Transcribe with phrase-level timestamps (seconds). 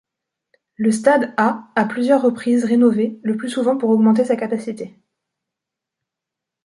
[0.77, 4.97] Le stade a à plusieurs reprises rénové, le plus souvent pour augmenter sa capacité.